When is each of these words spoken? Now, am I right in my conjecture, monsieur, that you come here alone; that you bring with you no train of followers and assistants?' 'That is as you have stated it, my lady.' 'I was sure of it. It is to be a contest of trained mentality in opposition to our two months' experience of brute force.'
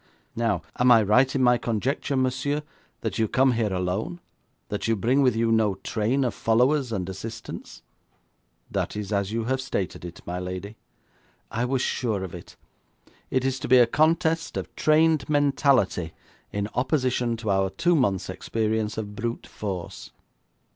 Now, 0.35 0.63
am 0.79 0.91
I 0.91 1.03
right 1.03 1.35
in 1.35 1.43
my 1.43 1.59
conjecture, 1.59 2.17
monsieur, 2.17 2.63
that 3.01 3.19
you 3.19 3.27
come 3.27 3.51
here 3.51 3.71
alone; 3.71 4.19
that 4.69 4.87
you 4.87 4.95
bring 4.95 5.21
with 5.21 5.35
you 5.35 5.51
no 5.51 5.75
train 5.75 6.23
of 6.23 6.33
followers 6.33 6.91
and 6.91 7.07
assistants?' 7.07 7.83
'That 8.71 8.95
is 8.95 9.13
as 9.13 9.31
you 9.31 9.43
have 9.43 9.61
stated 9.61 10.03
it, 10.03 10.23
my 10.25 10.39
lady.' 10.39 10.75
'I 11.51 11.65
was 11.65 11.83
sure 11.83 12.23
of 12.23 12.33
it. 12.33 12.55
It 13.29 13.45
is 13.45 13.59
to 13.59 13.67
be 13.67 13.77
a 13.77 13.85
contest 13.85 14.57
of 14.57 14.75
trained 14.75 15.29
mentality 15.29 16.13
in 16.51 16.67
opposition 16.73 17.37
to 17.37 17.51
our 17.51 17.69
two 17.69 17.95
months' 17.95 18.27
experience 18.27 18.97
of 18.97 19.15
brute 19.15 19.45
force.' 19.45 20.09